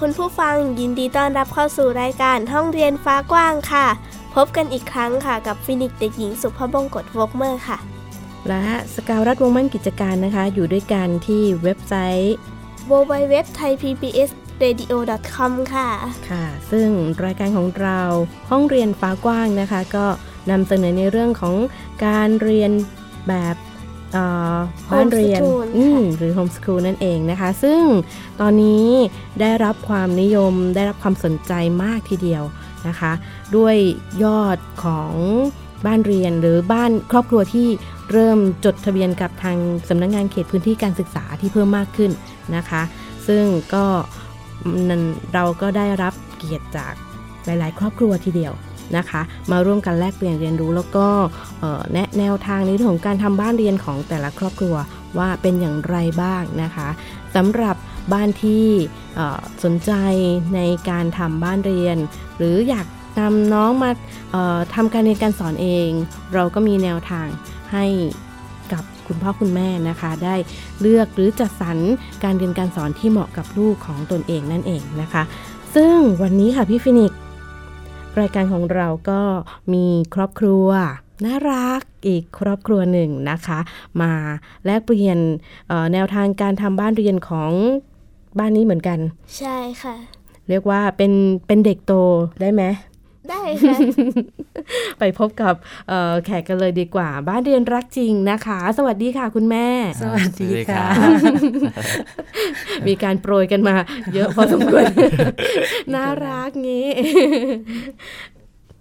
[0.00, 3.86] ค่ะคุณผู้ฟังยินดีต้อนรับเข้าสู่รายการห้องเรียนฟ้ากว้างค่ะ
[4.34, 7.78] พบกันอีกครั้งค่ะกับฟินิกเด็กหญิงสุภบงกตวกเมอร์ค่ะ
[8.48, 12.34] และสกาวรัฐวงมั่นกิจการนะคะ อยู่ด้วยกันที่เว็บไซต์
[12.90, 14.30] www thai pbs
[14.62, 14.94] radio
[15.34, 15.88] com ค่ะ
[16.30, 16.88] ค่ะ ซึ่ง
[17.24, 18.00] รายการของเรา
[18.50, 20.06] ห้องเรียนฟ้ากว้างนะคะ ก็
[20.50, 21.56] นำเสนอในเรื่องของ
[22.06, 22.70] การเรียน
[23.28, 23.56] แบบ
[24.92, 25.40] บ้านเรียน
[26.18, 27.82] หรือโฮมสคูลนั่นเองนะคะ ซึ่ง
[28.40, 28.86] ตอนนี้
[29.40, 31.52] ได้รับความนิยมได้รับความสนใจ
[31.82, 32.42] มากทีเดียว
[32.88, 33.12] นะคะ
[33.56, 33.76] ด้วย
[34.24, 35.12] ยอดของ
[35.86, 37.68] บ้านเรียนหรือบ้านครอบครัวที่
[38.12, 39.56] เริ่มจดทะเบียนกับทาง
[39.88, 42.10] สำนักงงานเขตพื้นที่การศึกษาที่เพิ่มมากขึ้น
[42.56, 42.82] นะคะ
[43.26, 43.84] ซึ่งก็
[45.34, 46.92] เราก็ได้รับเกียรติจาก
[47.44, 48.52] หลาย ๆ ครอบครัวทีเดียว
[48.96, 51.06] นะคะ มาร่วมกันแลกเปลี่ยนเรียนรู้แล้วก็
[51.92, 54.76] แนะแนวทางในเรื่องของการทำบ้านเรียนของแต่ละครอบครัว
[55.18, 56.88] ว่าเป็นอย่างไรบ้างนะคะ
[57.36, 57.76] สำหรับ
[58.12, 58.66] บ้านที่
[59.64, 59.92] สนใจ
[60.54, 61.96] ในการทำบ้านเรียน
[62.38, 62.86] หรืออยาก
[63.18, 63.90] นำน้องมา
[64.74, 65.90] ทำการเรียนการสอนเอง
[66.34, 67.26] เราก็มีแนวทาง
[67.72, 67.86] ให้
[68.72, 70.34] กับคุณพ่อคุณแม่นะคะ ได้
[70.80, 71.78] เลือกหรือจัดสรร
[72.24, 75.22] การเรียนการสอนที่เหมาะกับลูกของตนเองนั่นเองนะคะ
[75.74, 77.12] ซึ่งวันนี้ค่ะพี่ฟินิก
[78.18, 79.20] รายการของเราก็
[79.72, 80.66] มีครอบครัว
[81.24, 83.58] น่ารักอีกครอบครัวหนึ่งนะคะ
[84.00, 84.12] มา
[84.64, 85.18] แลกเปลี่ยน
[85.92, 87.52] แนวทางการทำบ้านเรียนของ
[88.38, 88.98] บ้านนี้เหมือนกัน
[89.38, 89.94] ใช่ค่ะ
[90.48, 91.12] เรียกว่าเป็น
[91.46, 91.92] เป็นเด็กโต
[92.40, 92.62] ได้ไหม
[93.30, 93.76] ได้ค่ะ
[94.98, 95.54] ไปพบกับ
[96.24, 99.66] แขกกันเลยดีกว่า บ้านเรียนรักจริงนะคะ สวัสดีค่ะคุณแม่
[100.02, 100.84] สวัสดีค่ะ
[102.86, 103.74] มีการโปรยกันมา
[104.14, 104.84] เยอะพอสมควร
[105.94, 106.86] น่ารักงี้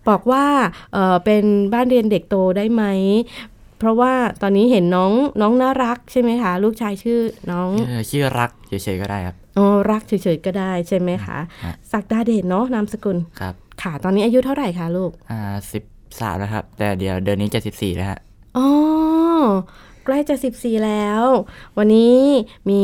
[0.09, 0.45] บอกว่า
[0.93, 1.43] เเป็น
[1.73, 2.83] บ้านเรียนเด็กโตได้ไหม
[3.79, 5.11] เพราะว่าตอนนี้เห็นน้อง
[5.41, 7.19] น้องน่ารักใช่ไหมคะ ลูกชายชื่อ
[7.51, 7.69] น้อง
[8.09, 11.37] ชื่อรักเฉยๆก็ได้ครับอ๋อรักเฉยๆก็ได้ใช่ไหมคะ
[11.91, 15.41] ศักดาเดชเนาะนามสกุลครับ ค่ะ ตอนนี้อายุเท่าไหร่คะลูก อ่า
[15.73, 15.83] สิบ
[16.19, 18.19] สามแล้วครับ แต่เดี๋ยวเดือนนี้จะสิบสี่แล้วฮะ
[18.57, 18.67] อ๋อ
[20.05, 21.23] ใกล้จะสิบสี่แล้ว
[21.77, 22.17] วันนี้
[22.69, 22.83] มี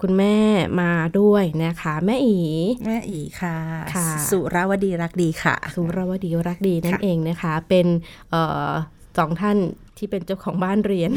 [0.00, 0.36] คุณแม่
[0.80, 2.38] มาด้วยนะคะ แม่อี
[2.86, 3.56] แม่อีค่ะ
[3.94, 7.86] ค่ะสุรวดีรักดีค่ะ สุรวดีรักดีนั่นเองนะคะ เป็น
[8.30, 8.70] เอ่อ
[9.18, 9.58] สองท่าน
[9.98, 11.10] ที่เป็นเจ้าของบ้านเรียน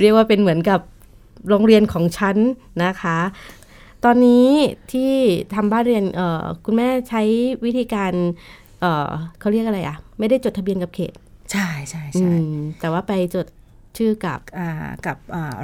[0.00, 0.80] เรียกว่าเป็นเหมือนกับ
[1.48, 2.36] โรงเรียนของฉัน
[2.84, 3.18] นะคะ
[4.04, 4.46] ตอนนี้
[4.92, 5.12] ที่
[5.54, 6.04] ทำบ้านเรียน
[6.64, 7.22] คุณแม่ใช้
[7.64, 8.12] วิธีการ
[8.80, 11.12] เเขาเรียกอะไรอะไม่ได้จดทะเบียนกับเขต
[11.52, 12.32] ใช่ใช่ใช่
[12.80, 13.46] แต่ว่าไปจด
[13.96, 14.40] ชื่อกับ
[15.06, 15.16] กับ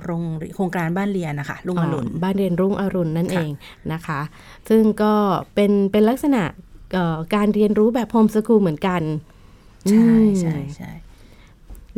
[0.03, 0.23] โรง
[0.55, 3.51] โครงการบ้านเรียนนะคะรุ่งอรุณบ้านเรียนรุ่งอรุณนั่นเอง
[3.93, 4.21] นะคะ
[4.69, 5.15] ซึ่งก็
[5.55, 6.43] เป็นเป็นลักษณะ
[7.35, 9.03] การเรียนรู้แบบโฮมสกูลเหมือนกัน
[9.91, 10.11] ใช่
[10.41, 10.93] ใช่ใช่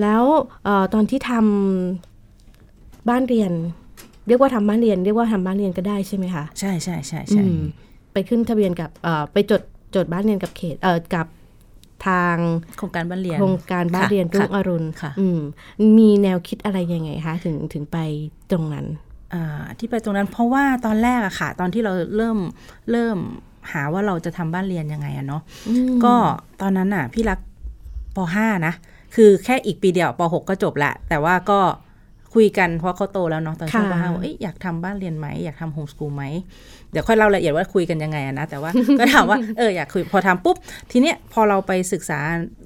[0.01, 0.25] แล้ว
[0.95, 3.53] ตอนที่ทำบ้านเรียน
[4.27, 7.45] เรียกว่าทำบ้านเรียน เรียกว่าทำบ้านเรียนก็ได้ใช่ไหมคะใช่ใช่ใช่ใช่
[8.13, 8.91] ไปขึ้นทะเบียนกับ
[9.33, 9.63] ไปจด
[9.95, 11.27] จดบ้านเรียนกับเขตเออกับ
[12.07, 12.37] ทาง
[12.79, 15.13] โครงการบ้านเรียนโครงการบ้านเรียนรุ่งอรุณค่ะ
[15.99, 17.99] มีแนวคิดอะไรยังไงคะถึงถึงไป
[18.51, 18.87] ตรงนั้น
[19.79, 22.39] ที่ไปตรงนั้นเพราะว่าตอนแรกอะค่ะ ตอนที่เราเริ่ม
[22.91, 23.19] เริ่ม
[23.73, 25.43] หาว่าเราจะทำบ้านเรียนยังไงอะเนาะ
[26.05, 26.15] ก็
[26.61, 27.39] ตอนนั้นอะพี่รัก
[28.17, 28.75] ป .5 นะ
[29.15, 31.61] คือแค่อีกปีเดียวป .6 ก็จบละแต่ว่าก็
[32.35, 36.25] คุยกันเพราะเขาโตแล้วเนาะตอนช่วงปห้าว่าอยากทำบ้านเรียนไหมอยากทำโฮมสกูลไหม
[36.91, 40.57] เดี๋ยวค่อยเล่าละเอียดว่าคุยกันยังไงนะแต่ว่าก็ถามว่าเอออยากคุยพอทำปุ๊บ
[40.91, 42.19] ทีเนี้ยพอเราไปศึกษา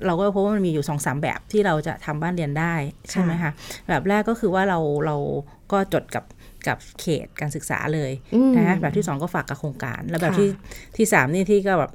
[0.07, 2.75] เราก็พบว่ามันมีอยู่สองสามแบบที่เราจะทำบ้านเรียนได้
[3.11, 3.51] ใช่ไหมคะ
[3.89, 5.17] แบบแรกก็คือว่าเราเรา
[5.73, 6.25] ก็จดกับ
[6.67, 8.13] กับเขตการศึกษาเลย
[8.57, 10.49] นะแบบที่สองก็ฝากกับโครงการ แล้วแบบที่
[10.97, 11.93] ที่สามนี่ที่ก็แบบ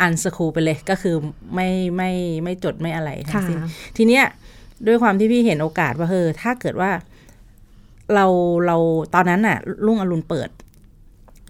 [0.00, 1.16] อันสคูลไปเลยก็คือ
[1.54, 2.10] ไม่ไม่
[2.44, 3.58] ไม่จดไม่อะไรทั้งสิ้น
[3.96, 4.24] ทีเนี้ย
[4.86, 6.90] ด้วยความที่พี่เห็นโอกาสว่าเออถ้าเกิดว่า
[8.14, 8.26] เรา
[8.66, 8.76] เรา
[9.14, 10.50] ตอนนั้นน่ะลุงอรุณเปิด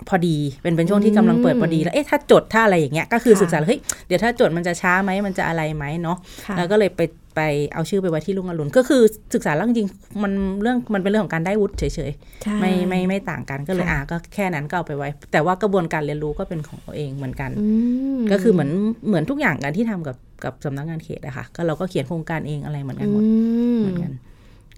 [0.08, 6.17] พอดีเป็นเป็นช่วงที่กำลังเปิดพอดีแล้วเอ๊ะถ้าจดถ้าอะไรอย่างเงี้ยก็คือค่ะศึกษาแล้วเฮ้ยเดี๋ยวถ้าจดมันจะช้าไหมมันจะอะไรไหมเนาะ
[6.47, 7.00] ค่ะแล้วก็เลยไป
[7.37, 7.41] ไป
[7.75, 9.03] เอาชื่อไปไว้ที่ลุงอรุณก็คือ
[9.35, 10.32] ศึกษาแล้วจริงๆมัน
[10.62, 11.91] เรื่องมันเป็นเรื่องของการได้วุฒิเฉย
[12.43, 17.67] ใช่ๆไม่ไม่ไม่ต่างกันก็เลยค่ะอ่าก็แค่นั้นก็เอาไปไว้ แต่ว่ากระบวนการเรียนรู้ก็เป็นของตัวเองเหมือนกันอื
[18.19, 18.70] มก็คือเหมือน
[19.06, 23.31] เหมือนทุกอย่างกันที่ทำกับกับสำนักงานเขตอะค่ะก็เราก็เขียนโครงการเองอะไรเหมือนกันหมดอื
[23.76, 24.12] มเหมือนกัน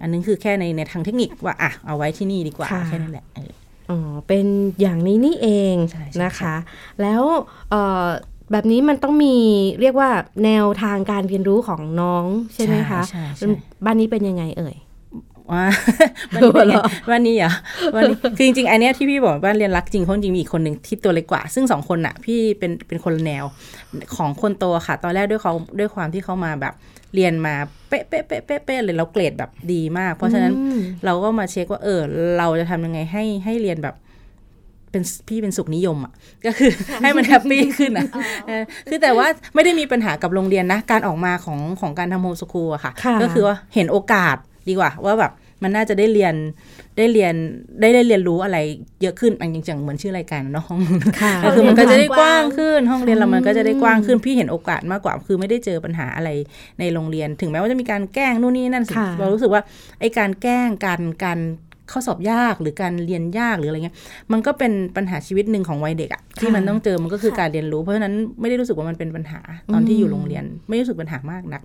[0.01, 3.53] อันนึงคือแค่ในในทางเทคนิคว่าอะเอาไว้ที่นี่ดีกว่าค่ะแค่นั้นแหละเออ
[3.91, 3.99] อ๋อ
[4.29, 4.47] เป็น
[4.81, 6.55] อย่างนี้นี่เองใช่ใช่นะคะ
[7.03, 7.23] แล้ว
[7.71, 8.07] เอ่อ
[8.53, 9.37] แบบนี้มันต้องมี
[9.81, 10.11] เรียกว่า
[10.45, 12.25] แนวทางการเรียนรู้ของน้อง
[12.55, 13.49] ใช่ไหมคะใช่ใช่
[13.85, 14.77] บ้านนี้เป็นยังไงเอ่ย
[15.53, 15.65] ว่า
[16.59, 17.53] วันนี้เป็นไงเหรอวันนี้เหรอ
[17.97, 23.45] วันนี้คือจริงๆอันเนี้ยที่พี่บอกว่าเรียนรักจริงเพราะจริงๆมีอีกคนหนึ่งที่ตัวเล็กกว่า ซึ่งสองคนน่ะ พี่เป็นเป็นคนละแนว
[24.17, 26.75] ของคนโตค่ะ ตอนแรกด้วยเขาด้วยความที่เขามาแบบ
[27.15, 27.55] เรียนมา
[27.89, 32.01] เป๊ะเป๊ะเป๊ะเป๊ะเป๊ะเลยแล้วเกรดแบบดีมาก เพราะฉะนั้นอืมเราก็มาเช็คว่าเออ
[32.39, 33.97] เราจะทำยังไงให้ให้เรียนแบบ
[34.91, 36.13] เป็นพี่เป็นสุขนิยมอะ
[36.47, 36.71] ก็คือ
[37.03, 38.07] ให้มันแฮปปี้ขึ้นอะ
[38.49, 44.37] เออคือแต่ว่าไม่ได้มีปัญหากับโรงเรียนนะ การออกมาของของการทำโฮมสคูลอะค่ะค่ะ ก็คือว่าเห็นโอกาส
[44.69, 45.33] ดีกว่า ว่าแบบ
[45.63, 46.35] มันน่าจะได้เรียน
[46.97, 47.35] ได้เรียน
[47.81, 48.59] ได้ได้เรียนรู้อะไร
[49.03, 50.65] เยอะขึ้นอันจริงๆเหมือนชื่อรายการเนาะ
[51.23, 56.31] ค่ะก็คือมันก็จะได้กกว้าว้างงขึ้น ห้องเรียนเรามันก็จะได้กว้างขึ้นพี่เห็นโอกาสมากกว่า คือไม่ได้เจอปัญหาอะไร
[56.79, 59.63] ในโรงเรียน ถึงแม้ว่าจะมีการแกล้งนู่นนี่นั่นสิค่ะเรารู้สึกว่า
[60.01, 61.41] ไอ้การแกล้งการการ
[61.93, 63.97] ข้อสอบยากหรือการเรียนยากหรืออะไรเงี้ย
[64.33, 69.41] มันก็เป็นปัญหาชีวิตหนึ่งของวัยเด็กอะที่มันต้องเจอมันก็คือการเรียนรู้ เพราะฉะนั้นไม่ได้รู้สึกว่ามันเป็นปัญหา
[69.73, 71.65] ตอนที่อยู่โรงเรียน ไม่รู้สึกปัญหามากนักแล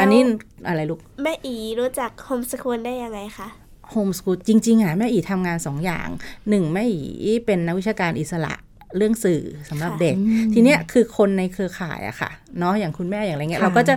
[0.00, 0.20] อันนี้
[0.68, 3.48] อะไรลูก แม่อีรู้จักโฮมสคูลได้ยังไงคะ
[3.90, 6.08] โฮมสกูลจริง ๆอะแม่อีทำงานสองอย่าง
[6.48, 7.00] หนึ่งแม่อี
[7.46, 8.54] เป็นนักวิชาการอิสระ
[8.96, 10.16] เรื่องสื่อสำหรับค่ะเด็ก
[10.54, 13.94] ทีเนี้ยคือคนในเครือข่ายอะค่ะเนาะอย่างคุณแม่อย่างไรเงี้ยค่ะเราก็จะ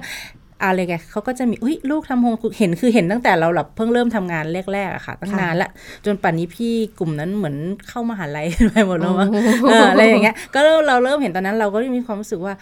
[0.63, 5.69] อะไรแกเขาก็จะมีอุ้ยลูกทำโฮมสกูลเห็นคือเห็นตั้งแต่เราแบบเพิ่งเริ่มทำงานแรกๆอะค่ะ ตั้งนานละ
[6.05, 7.55] จนป่านนี้พี่กลุ่มนั้นเหมือน
[7.89, 9.29] เข้ามหาลัยไปหมดแล้วมั้ง
[9.69, 12.53] เอออะไรอย่างเงี้ยก็เราเราเริ่มเห็นตอนนั้นเราก็มีความรู้สึกว่า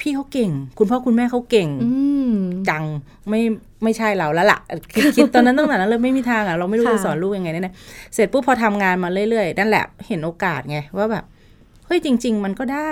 [0.00, 1.90] พี่เขาเก่ง คุณพ่อคุณแม่เขาเก่งอื
[2.30, 2.34] ม
[2.68, 2.84] จัง
[3.28, 3.40] ไม่
[3.82, 4.58] ไม่ใช่เราแล้วล่ะ
[4.92, 11.24] คิดคิดตอนนั้นตั้งแต่นั้นเลยไม่มีทางอะเราไม่รู้ค่ะจะสอนลูกยังไงแน่ๆเสร็จปุ๊บพอทำงานมาเรื่อยๆนั่นแหละเห็นโอกาสไงว่าแบบ
[11.86, 12.90] เฮ้ยจริง ๆ มันก็ได้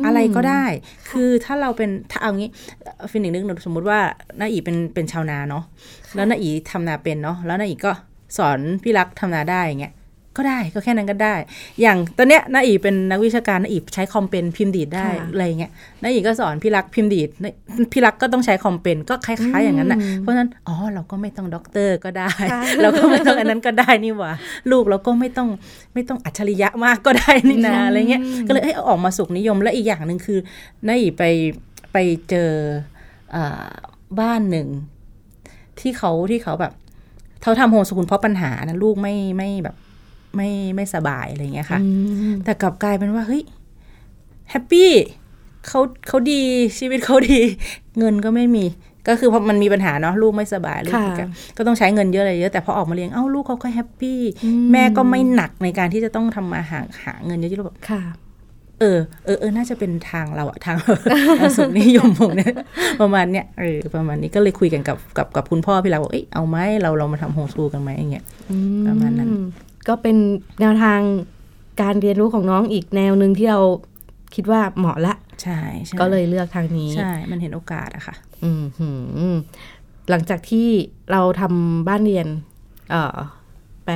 [0.00, 0.64] มอะไรก็ได้
[1.10, 2.50] คือถ้าเราเป็นถ้าเอางี้
[3.10, 3.98] ฟินิกนึกหนูสมมุติว่า
[4.40, 5.64] น้าอีเป็นเป็นชาวนาเนาะ
[6.14, 7.92] แล้วน้าอีทำนาเป็นเนาะแล้วน้าอีก็
[8.36, 9.92] สอนพี่รักทำนาได้อย่างเงี้ย
[10.38, 11.34] ก็ได้ก็แค่นั้นก็ได้
[11.80, 17.50] อย่างตอนเนี้ยน้าอีเป็นนักวิชาการน้าอีใช้คอมเป็นพิมพ์ดีดได้ค่ะอะไรอย่างเงี้ยน้าอีก็สอนพี่รักพิมพ์ดีดน้า
[17.92, 24.32] พี่รักก็ต้องใช้คอมเป็นก็คล้ายๆอย่างนั้นน่ะเพราะฉะนั้นอ๋อเราก็ไม่ต้องด็อกเตอร์ก็ได้ค่ะเราก็ไม่ต้องอันนั้นก็ได้นี่หว่า
[24.70, 25.48] ลูกเราก็ไม่ต้อง
[25.94, 30.38] ไม่ต้องอัจฉริยะมากก็ได้นี่นาอะไรเงี้ยก็เลยเอ้ยเอาออกมาสุขนิยมและอีกอย่างหนึ่งคือ
[30.86, 31.24] น้าอีไป
[31.92, 31.96] ไป
[32.30, 32.50] เจอ
[33.34, 33.68] อ่า
[34.20, 34.68] บ้านหนึ่ง
[35.80, 36.72] ที่เขาที่เขาแบบ
[37.42, 39.76] เขาทำโฮมสกูลเพราะปัญหานะลูกไม่ไม่แบบ
[40.36, 41.88] ไม่ไม่สบายอะไรเงี้ยค่ะอื
[42.32, 43.42] มแต่กลับกลายเป็นว่าเฮ้ย
[44.50, 44.90] happy
[45.68, 46.42] เขาเขาดี
[46.78, 47.38] ชีวิตเขาดี
[47.98, 48.64] เงินก็ไม่มี
[49.08, 51.24] ก็คือพอมันมีปัญหาเนาะลูกไม่สบายลูกค่ะก็
[51.56, 54.20] ก็ต้องใช้เงินเยอะอะไรเยอะแต่พอออกมาเลี้ยงเอ้าลูกเขาก็ happy
[54.72, 58.02] แม่ก็ไม่หนักในการที่จะต้องทำมาหาหาเงินเยอะๆแบบค่ะ
[58.80, 60.76] เออเออเออน่าจะเป็นทางเราอะทาง
[61.38, 62.52] ทางสุขนิยมของเนี่ย
[63.00, 68.24] ประมาณเนี้ยเออประมาณนี้ก็เลยคุยกันกับกับกับคุณพ่อพี่เราบอกเอ้ยเอาไหมเราเรามาทำ homeschool กันไหมอย่างเงี้ย
[68.86, 69.34] ประมาณนั้นอื
[69.88, 70.16] ก็เป็น
[70.60, 71.00] แนวทาง
[71.82, 73.60] การเรียนรู้ของน้องอีกแนวหนึ่งที่เรา
[74.34, 78.14] คิดว่าเหมาะละ ใช่ใช่ก็เลยเลือกทางนี้ ใช่ มันเห็นโอกาสอะค่ะ
[78.44, 78.88] อืมหื
[79.34, 79.36] ม
[80.10, 80.68] หลังจากที่
[81.12, 82.26] เราทำบ้านเรียน
[82.90, 83.16] เอ่อ
[83.86, 83.90] ไป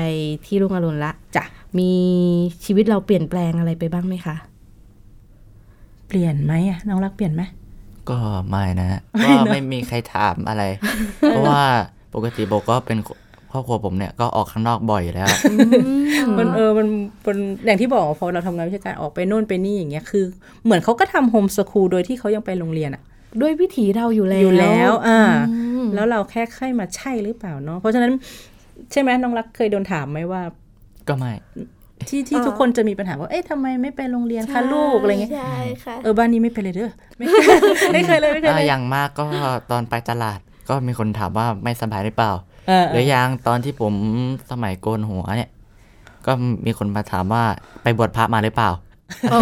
[0.47, 1.45] ที่รุ่งอรุณละจ้ะ
[1.79, 1.93] มี
[2.65, 4.37] ชีวิตเราเปลี่ยนแปลงอะไรไปบ้างไหมคะ
[6.09, 7.43] เปลี่ยนไหมอะน้องรักเปลี่ยนไหม
[8.11, 10.63] ก็ไม่นะฮะก็ไม่มีใครถามอะไร
[11.19, 11.63] เพราะว่า
[12.15, 12.99] ปกติโบก็เป็น
[13.53, 15.29] ครอบครัวผมเนี่ยก็ออกข้างนอกบ่อยอยู่แล้ว
[16.39, 16.87] มันเออมัน
[17.27, 20.25] มันอย่างที่บอกอะพอเราทำงานวิชาการออกไปโน่นไปนี่อย่างเงี้ยคือ
[20.65, 23.03] เหมือนเขาก็ทำโฮมสคูลโดยที่เขายังไปโรงเรียนอะ
[23.41, 28.13] ด้วยวิถีเราอยู่แล้วอยู่แล้วอ่าอืมแล้วเราแค่ค่อยมาใช่หรือเปล่าเนาะเพราะฉะนั้น
[28.93, 30.43] ใช่ไหมน้องรักเคยโดนถามไหมว่า
[31.09, 31.33] ก็ไม่
[32.09, 35.55] ที่ที่อ๋อทุกคนจะมีปัญหาว่า เอ๊ะทำไมไม่ไปโรงเรียนคะลูกอะไรเงี้ยใช่
[35.85, 37.27] ค่ะเออบ้านนี้ไม่เป็นเลยเด้อไม่
[37.95, 39.25] ไม่เคยเลยไม่เคยอ่าเลยอย่างมากก็
[39.71, 42.52] ตอนไปตลาดก็มีคนถามว่าไม่สบายหรือเปล่าเออ
[42.93, 43.95] หรือยังตอนที่ผม
[44.51, 45.51] สมัยโกนหัวเนี่ย
[46.27, 46.33] ก็
[46.67, 47.45] มีคนมาถามว่า
[47.83, 48.71] ไปบวชพระมาหรือเปล่า
[49.31, 49.39] โอ้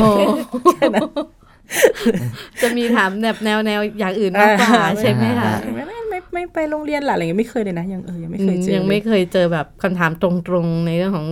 [2.62, 10.31] จะมีถามแบบแนวแนวอย่างอื่นมากกว่าใช่ไหมคะไม่ไม่ไม่ไม่ไปโรงเรียนหล่ะอะไรเงี้ยไม่เคยเลยนะยังเออยังไม่เคยเจอยังไม่เลยเคยเจอแบบคำถามตร
[10.65, 11.27] งๆในเรื่องของ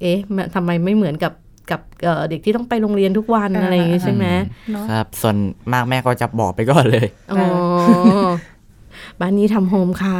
[0.00, 1.32] เอ๊ะมันทำไมไม่เหมือนกับ
[1.70, 4.26] กับเอ่อเด็กที่ต้องไปโรงเรียนทุกวันอะไรอย่างงี้ใช่ไหม
[4.72, 5.36] เนาะครับ ส่วน
[5.72, 7.46] มากแม่ก็จะบอกไปก่อนเลยอ๋อ
[9.20, 10.18] บ้านนี้ทำโฮมค่ะ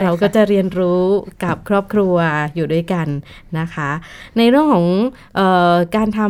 [0.00, 1.02] เราก็จะเรียนรู้
[1.44, 2.16] กับครอบครัว
[2.54, 3.08] อยู่ด้วยกัน
[3.58, 3.90] นะคะ
[4.38, 4.86] ในเรื่องของ
[5.38, 5.40] อ
[5.72, 6.20] อการท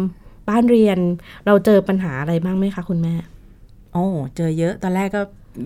[0.00, 0.98] ำบ้านเรียน
[1.46, 3.14] เราเจอปัญหาอะไรบ้างไหมคะคุณแม่
[3.92, 5.22] โอ้เจอเยอะตอนแรกก็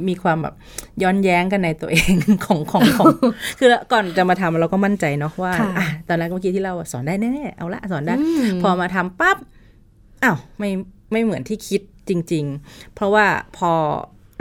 [0.08, 0.54] มีความแบบ
[1.02, 2.12] ย้อนแย้งกันในตัวเอง
[2.46, 3.06] ของของของ
[3.58, 9.36] คือก่อนจะมาทำเราก็มั่นใจเนาะว่าค่ะอะตอนแรกเมื่อกี้ที่เราสอนได้แน่ๆเอาละสอนได้อืมพอมาทำปั๊บ
[10.24, 10.70] อ้าวไม่
[11.12, 13.72] ไม่เหมือนที่คิดจริง ๆ เพราะว่าพอ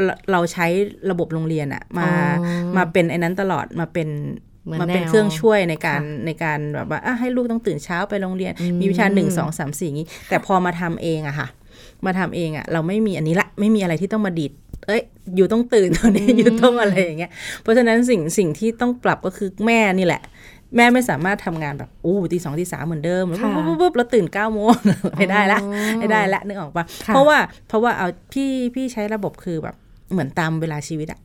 [0.05, 0.67] เราเราใช้
[1.11, 4.09] ระบบโรงเรียนอะมาอ๋อมาเป็นไอ้นั้นตลอดมาเป็น
[4.65, 11.47] เหมือนมาเป็นแนวเครื่องช่วยในการค่ะในการแบบว่าอะให้ลูกต้องตื่นเช้าไปโรงเรียนอืมมีวิชาหนึ่งสองสามสี่อย่างนี้ แต่พอมาทำเองอะค่ะ
[12.05, 14.51] มาทำเองอะเราไม่มีอันนี้ละไม่มีอะไรที่ต้องมาดีด
[14.87, 15.01] เอ้ย
[15.35, 17.31] อยู่ต้องตื่นตอนนี้อยู่ต้องอะไรอย่างเงี้ย
[17.61, 20.21] เพราะฉะนั้นสิ่งสิ่งที่ต้องปรับก็คือแม่นี่แหละ
[20.75, 24.73] แม่ไม่สามารถทำงานแบบอู้ตีสองตีสามเหมือนเดิมค่ะปุ๊บปุ๊บปุ๊บแล้วตื่นเก้าโมง
[25.17, 29.75] ไม่ได้ละอ๋อไม่ได้ละนึกออกปะค่ะเพราะว่าเพราะว่าเอาพี่พี่ใช้ระบบคือแบบ
[30.11, 31.21] เหมือนตามเวลาชีวิตอะ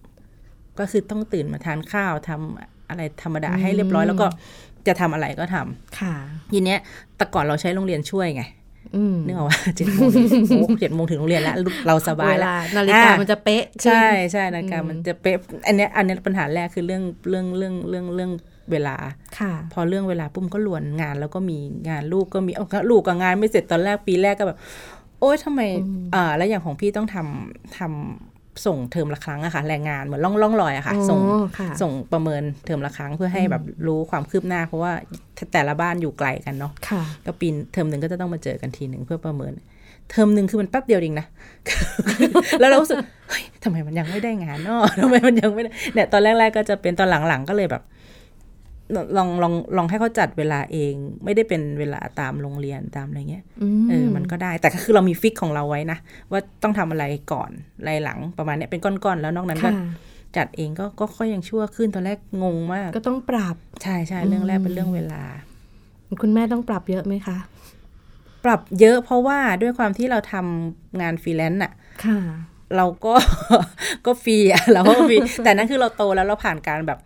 [0.78, 4.26] ก็คือต้องตื่นมาทานข้าวทำอะไรธรรมดาให้เรียบร้อยแล้วก็
[4.86, 6.14] จะทำอะไรก็ทำค่ะ
[6.52, 6.78] ทีเนี้ย
[7.16, 8.42] แต่ก่อนเราใช้โรงเรียนช่วยไง
[8.96, 10.08] อืมนึกออกว่าเจ็ดโมง
[10.48, 18.30] โอ้เจ็ดโมงถึงโรงเรียนแล้ว เราสบายเวแล้วลานาฬิกาอะมันจะเป๊ะขึ้นใช่ใช่นาฬิกามันจะเป๊ะ อันเนี้ยอันเนี้ยปัญหาแรกคือเรื่องเรื่องเรื่องเรื่องเรื่อง
[18.70, 18.96] เวลา
[19.38, 24.58] ค่ะ พอเรื่องเวลาปุ๊บก็ลวนงานแล้วก็มีงานลูกก็มีเอาก็ลูกกับงานไม่เสร็จตอนแรกปีแรกก็แบบ
[25.20, 25.60] โอ๊ยทำไม
[26.14, 28.35] อ่าแล้วอย่างของพี่ต้องทำทำ
[28.66, 31.20] ส่งเทอมละครั้งอะค่ะแรงงานเหมือนล่องล่องลอยอะค่ะอ๋อส่ง
[31.58, 34.92] ค่ะส่งประเมินเทอมละครั้งเพื่อให้แบบรู้ความคืบหน้า เพราะว่า
[35.52, 39.52] แต่ละบ้านอยู่ไกลกันเนาะค่ะก็ปีนเทอมหนึ่งก็จะต้องมาเจอกันทีหนึ่งเพื่อประเมิน
[40.10, 41.26] เทอมหนึ่งคือมันแป๊บเดียวเองนะ
[42.60, 42.98] แล้วเรารู้สึก
[43.28, 47.82] เฮ้ยทำไมมันยังไม่ได้งานเนาะทำไมมันยังไม่ได้เนี่ยตอนแรกๆก็จะเป็นตอนหลังๆก็เลยแบบ
[48.94, 55.98] ลองลองลองให้เขาจัดเวลาเอง ไม่ได้เป็นเวลาตามโรงเรียนตามอะไรเงี้ยอืมเออมันก็ได้แต่ก็คือเรามีฟิกของเราไว้นะ
[56.30, 59.74] ว่าต้องทำอะไรก่อนอะไรหลังประมาณเนี้ยเป็นก้อนๆแล้วนอกนั้นก็ค่ะ
[60.36, 65.22] จัดเองก็ก็ค่อยยังชั่วขึ้นตอนแรกงงมาก ก็ต้องปรับใช่ใช่เรื่องแรกเป็นเรื่องเวลา
[66.22, 67.38] คุณแม่ต้องปรับเยอะไหมคะ
[68.44, 71.72] ปรับเยอะเพราะว่าด้วยความที่เราทำงานฟรีแลนซ์อะ
[72.04, 72.18] ค่ะ
[72.76, 73.14] เราก็
[74.06, 76.98] ก็ฟรีอะเราก็ฟรีแต่นั่นคือเราโตแล้วเราผ่านการแบบ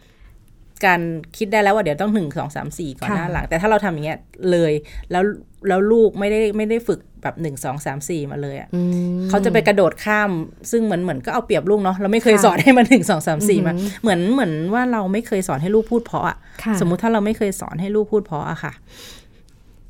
[0.86, 1.00] การ
[1.36, 4.18] คิดได้แล้วว่าเดี๋ยวต้องหนึ่งสองสามสี่ก่อนค่ะหน้าหลัง แต่ถ้าเราทำอย่างเงี้ย
[4.50, 4.72] เลย
[5.10, 5.22] แล้ว
[5.68, 8.80] แล้วลูกไม่ได้ไม่ได้ฝึกแบบหนึ่งสองสามสี่มาเลยอะอื
[9.16, 10.30] มเขาจะไปกระโดดข้าม
[10.70, 18.72] ซึ่งเหมือนเหมือนก็เอาเปรียบลูกเนาะเราไม่เคยค่ะสอนให้มันหนึ่งสองสามสี่มาอือหือเหมือนเหมือนว่าเราไม่เคยสอนให้ลูกพูดเพราะอะค่ะสมมุติถ้าเราไม่เคยสอนให้ลูกพูดเพราะอะค่ะ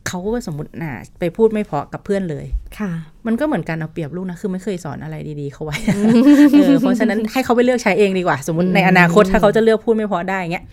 [0.08, 2.46] เขาก็สมมติน่ะไปพูดไม่เพราะกับเพื่อนเลย
[2.78, 2.90] ค่ะ
[3.26, 5.76] มันก็เหมือนการเอาเปรียบลูกนะ คือไม่เคยสอนอะไรดีๆเขาไว้
[6.52, 10.64] เออเพราะฉะนั้นให้เขาไปเลือกใช้เองดีกว่า สมมติในอนาคตถ้าเขาจะเลือกพูดไม่เพอได้เงี้ย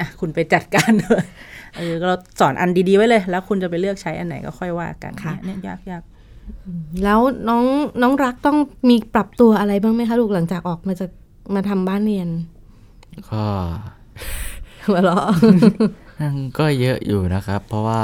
[0.00, 1.24] อะคุณไปจัดการเลย
[1.76, 6.02] เออเราสอนอันดีๆไว้เลย แล้วคุณจะไปเลือกใช้อันไหนก็ค่อยว่ากันค่ะเนี่ยยากยาก
[7.04, 7.64] แล้วน้อง
[8.02, 11.10] น้องรักต้องมีปรับตัวอะไรบ้างไหมคะลูกหลังจากออกมาจาก
[11.54, 12.28] มาทำบ้านเรียน
[13.30, 13.42] ก็
[14.86, 15.26] หัวเราะ
[16.20, 18.02] นั่นก็เยอะอยู่นะครับ เพราะว่า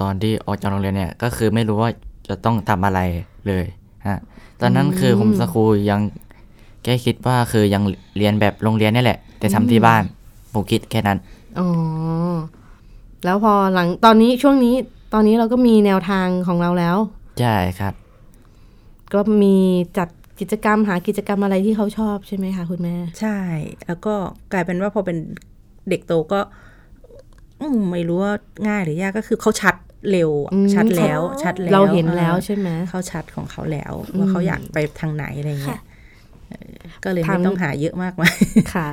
[0.00, 1.90] ตอนที่ออกจากโรงเรียนเนี่ยก็คือไม่รู้ว่า
[2.28, 3.00] จะต้องทำอะไร
[3.46, 3.64] เลย
[4.06, 4.18] ฮะ
[4.60, 6.00] ตอนนั้นคือผมสครูยัง
[6.82, 7.82] แค่คิดว่าคือยัง
[8.16, 10.02] เรียนแบบโรงเรียนนี่แหละ แต่ทำที่บ้าน
[10.54, 11.18] ผมคิดแค่นั้น
[11.58, 11.68] อ๋อ
[13.24, 14.74] แล้วพอหลังตอนนี้ช่วงนี้
[15.14, 16.96] ตอนนี้เราก็มีแนวทางของเราแล้ว
[17.40, 17.94] ใช่ครับ
[19.12, 19.56] ก็มี
[19.98, 20.08] จัด
[20.40, 23.38] กิจกรรมหากิจกรรมอะไรที่เขาชอบใช่ไหมคะคุณแม่ ใช่
[23.86, 24.14] แล้วก็
[24.52, 25.16] กลายเป็นว่าพอเป็น
[25.88, 26.54] เด็กโตก็อืม
[27.92, 28.32] ไม่รู้ว่า
[28.66, 29.74] ง่ายหรือยากก็คือเขาชัด
[30.10, 35.80] เร็วอะอืมชัดแล้วชัดแล้วเราเห็นแล้วออใช่ไหมเขาชัดของเขาแล้ว ว่าเขาอยากไปทางไหนอะไรเงี้ยค่ะ
[36.48, 38.36] เออก็เลยถาไม่มต้องหาเยอะมากมาย
[38.74, 38.88] ค่ะ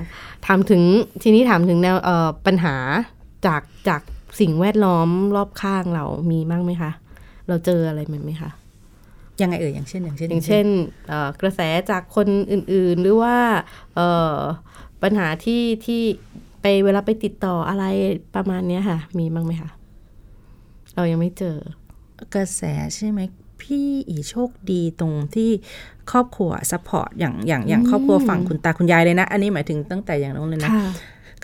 [0.46, 0.82] ถามถึง
[1.24, 2.76] ทีนี้ถามถึงแนวเอ่อปัญหา
[3.48, 4.02] จากจาก
[4.40, 6.92] สิ่งแวดล้อมรอบข้างเรามีบ้างไหมคะ
[7.48, 8.52] เราเจออะไรไหมคะ
[9.42, 10.66] ยังไงเอ่ยอย่างเช่นอย่างเช่น อย่างเช่น
[11.08, 11.62] เอ่อกระแส
[11.92, 13.38] จากคนอื่น ๆ หรือว่า
[13.96, 14.38] เอ่อ
[15.04, 16.04] ปัญหาที่ที่
[16.62, 17.86] ไปเวลาไปติดต่ออะไร
[18.36, 19.70] ประมาณเนี้ยค่ะ มีบ้างไหมคะ
[20.96, 21.58] เรายังไม่เจอ
[22.36, 22.62] กระแส
[22.96, 23.20] ใช่ไหม
[23.62, 25.50] พี่อีโชคดีตรงที่
[26.12, 30.86] ครอบครัว support อย่างอย่างอย่างครอบครัวฝั่งคุณตาคุณยายเลยนะ อันนี้หมายถึงตั้งแต่อย่างนู้นเลยนะค่ะ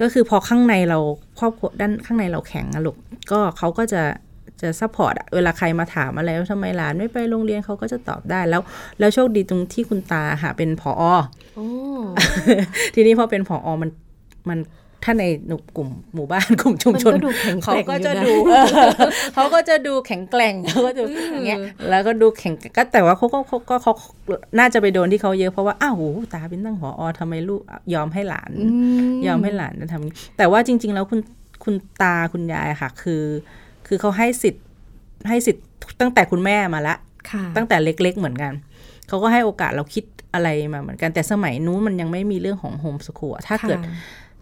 [0.02, 1.00] ก็คือพอข้างในเรา
[1.40, 2.98] ครอบครัวด้านข้างในเราแข็งอะลูก
[3.32, 4.04] ก็เขาก็จะ
[4.62, 8.62] จะ support อะเวลาใครมาถามอะไรว่าทำไมหลานไม่ไปโรงเรียนเขาก็จะตอบได้แล้ว
[9.00, 10.94] แล้วโชคดีตรงที่คุณตาค่ะเป็นผอ
[11.56, 11.68] โอ้
[12.96, 13.90] ทีนี้พอเป็นผอมัน
[14.50, 14.60] มัน
[15.04, 15.24] ถ้าใน
[15.78, 18.66] กลุ่มหมู่บ้านกลุ่มชุมชนมันก็ดูแข็งแกเขาร่งก็อยู่จะนะดูเออ
[19.34, 23.94] เขาก็จะดูแข็งแกร่งเขาก็จะอย่างเงี้ยแล้วก็ดูแข็งก็แต่ว่าเขาก็เขาก็เขา
[24.60, 27.62] น่าจะไปโดนที่เขาเยอะเพราะว่าอ้าวโหตาเป็นตั้งผอทำไมลูก
[27.94, 28.52] ยอมให้หลาน
[29.28, 31.20] ยอมให้หลานทำนี้แต่ว่าจริง ๆ แล้วคุณ
[31.64, 33.24] คุณตาคุณยายอะค่ะ คือ
[33.88, 34.64] คือเขาให้สิทธิ์
[35.28, 35.66] ให้สิทธิ์
[36.00, 36.96] ตั้งแต่คุณแม่มาละ
[37.30, 38.54] ค่ะตั้งแต่เล็ก ๆ เหมือนกัน
[39.08, 43.94] เขาก็ให้โอกาสเราคิดอะไรมาเหมือนกันแต่สมัยนู้นมันยังไม่มีเรื่องของโฮมสคูลถ้าเกิดค่ะ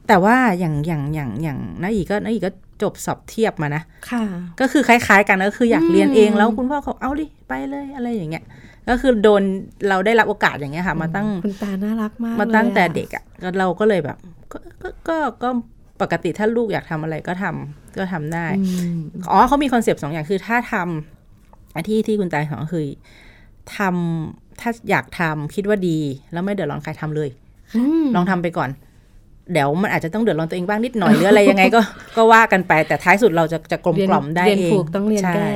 [0.08, 4.24] แต่ว่าอย่างอย่างอย่างอย่างน้าอีก็น้าอีก็จบสอบเทียบมานะค่ะ
[4.60, 8.44] ก็คือคล้าย ๆ กันก็คืออยากอืมเรียนเองแล้วคุณพ่อเขาเอาดิไปเลยอะไรอย่างเงี้ย
[8.90, 9.42] ก็คือโดน
[9.90, 14.18] เราได้รับโอกาสอย่างเงี้ยค่ะ มาตั้งคุณตาน่ารักมากมาตั้งลยอะแต่เด็กอะก็เราก็เลยแบบ
[14.52, 15.50] ก็ก็ก็ก็
[16.02, 18.98] ปกติถ้าลูกอยากทำอะไรก็ทำก็ทำได้อืม
[19.32, 22.86] อ๋อเขามีคอนเซปต์สองอย่างคือถ้าทำอันที่ที่คุณตายสอนก็คือ
[23.78, 25.98] ทำถ้าอยากทำคิดว่าดี
[26.32, 27.30] แล้วไม่เดือดร้อนใครทำเลย
[27.76, 28.70] อืมลองทำไปก่อน
[29.52, 31.82] เดี๋ยวมันอาจจะต้องเดือดร้อนตัวเองบ้างนิดหน่อยหรืออะไรยังไงก็
[32.18, 35.50] ก็ว่ากันไป แต่ท้ายสุดเราจะจะกลมกล่อมได้เรียนเองผูกต้องเรียนใช่แก้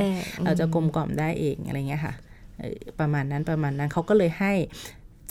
[0.44, 2.14] เราจะกลมกล่อมได้เองอะไรเงี้ยค่ะ
[2.58, 4.52] เออประมาณนั้นประมาณนั้นเขาก็เลยให้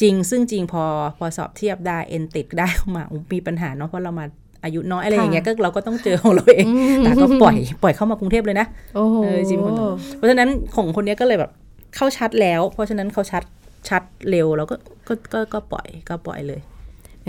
[0.02, 0.84] จริง ซึ่งจริงพอ
[1.18, 4.26] พอสอบเทียบได้เอ็นติดได้เข้ามาอุ๊ยมีปัญหาเนาะเพราะเรามา
[4.64, 6.68] อายุน้อยอะไรอย่างเงี้ยก็เราก็ต้องเจอของเราเอง
[7.00, 11.52] แต่ก็ปล่อยปล่อยเข้ามากรุงเทพเลยนะโอ้โหเออจริงคนนั้นเพราะฉะนั้นของคนเนี้ยก็เลยแบบ
[11.96, 13.44] เข้าชัดแล้ว เพราะฉะนั้นเขาชัด
[13.90, 14.76] ชัดเร็วแล้วก็
[15.08, 16.60] ก็ก็ก็ปล่อยก็ปล่อยเลย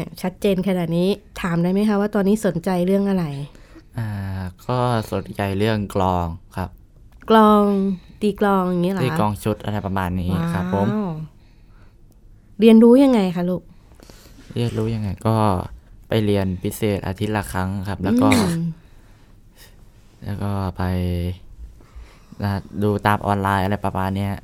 [0.00, 1.08] เนี่ยชัดเจนขนาดนี้
[1.40, 3.24] ถามได้ไหมคะว่าตอนนี้สนใจเรื่องอะไร
[3.98, 4.08] อ่า
[4.66, 4.78] ก็
[5.12, 6.26] สนใจเรื่องกลอง
[6.56, 6.70] ครับ
[7.30, 7.64] กลอง
[8.20, 11.10] ตีกลองอย่างนี้เหรอที่คะกลองชุดอะไรประมาณนี้ครับผมว้าว
[12.60, 13.62] เรียนรู้ยังไงคะลูก
[14.54, 15.36] เรียนรู้ยังไง ก็
[16.08, 18.60] ไปเรียนพิเศษอาทิตย์ละครั้งครับ แล้วก็อืม
[20.24, 20.82] แล้วก็ไป
[22.42, 22.50] นะ
[22.82, 24.34] ดูตามออนไลน์อะไรประมาณเนี้ย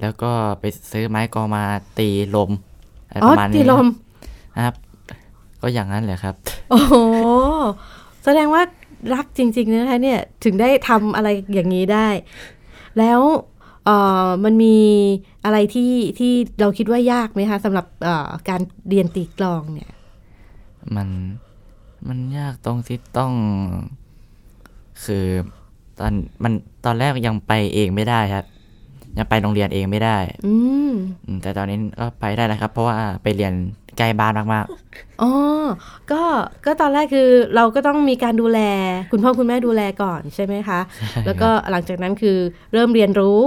[0.00, 1.64] แล้วก็ไปซื้อไม้กลองมา
[1.98, 2.50] ตีลม
[3.06, 3.86] อะไรอ๋ปอระมาณตีนี้ลม
[4.58, 4.74] ครับ
[5.62, 6.34] ก็อย่างนั้นแหละครับ
[6.70, 6.94] โอ้โห
[8.24, 8.62] แสดงว่า
[9.14, 12.08] รักจริง ๆ นะคะเนี่ยถึงได้ทำอะไรอย่างนี้ได้
[12.98, 13.20] แล้ว
[13.84, 14.76] เอ่อมันมี
[15.44, 19.90] อะไรที่ที่เราคิดว่ายากไหมคะสำหรับเอ่อการเรียนตีกลองเนี่ย
[20.96, 21.08] มัน
[22.08, 23.32] มันยากตรงที่ต้อง
[25.04, 25.26] คือ
[25.98, 26.52] ตอนมัน
[26.84, 28.44] ตอนแรกยังไปเองไม่ได้ครับ
[29.18, 30.54] ยังไปโรงเรียนเองไม่ได้ อื
[30.90, 30.92] ม
[31.26, 33.52] อืมแต่ตอนนี้ก็ไปได้แล้วครับ เพราะว่าไปเรียน
[33.98, 34.66] ใกล้บ้านมาก
[35.22, 35.30] อ๋อ
[36.12, 36.22] ก็
[36.66, 38.60] ก็ตอนแรกคือเราก็ต้องมีการดูแล
[39.12, 40.80] คุณพ่อคุณแม่ดูแลก่อนใช่ไหมคะ
[41.26, 42.38] แล้วก็หลังจากนั้นคือ
[42.72, 43.40] เริ่มเรียนรู้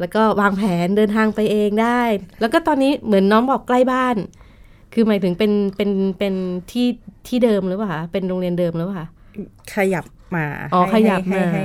[0.00, 2.00] แล้วก็วางแผนเดินทางไปเองได้
[2.40, 4.16] แล้วก็ตอนนี้เหมือนน้องบอกใกล้บ้าน
[4.94, 6.34] คือหมายถึงเป็น เป็น เป็น
[6.70, 6.88] ที่
[7.28, 9.08] ที่เดิมหรือเปล่าคะ เป็นโรงเรียนเดิมหรือเปล่าคะ
[9.74, 10.04] ขยับ
[10.36, 11.64] มา อ๋อให้ขยับให้มาให้ให้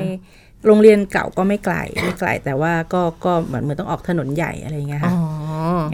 [0.65, 5.13] โรงเรียนเก่าก็ไม่ไกลไม่ไกล แต่ว่าก็ก็เหมือนเหมือนต้องออกถนนใหญ่อะไรเงี้ยอ๋ค่ะ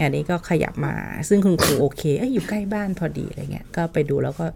[0.00, 0.94] อันนี้ก็ขยับมา
[1.28, 4.46] ซึ่งคุณครูโอเคเอ้ยอยู่ใกล้บ้านพอดีอะไรเงี้ยก็ไปดูแล้วก็